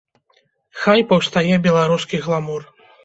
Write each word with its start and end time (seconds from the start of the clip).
Хай 0.85 1.03
паўстае 1.11 1.55
беларускі 1.67 2.21
гламур. 2.25 2.61